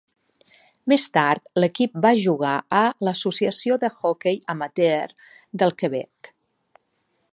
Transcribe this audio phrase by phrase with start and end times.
[0.93, 5.07] Més tard l'equip va jugar a l'Associació de Hockey Amateur
[5.65, 6.33] del Quebec.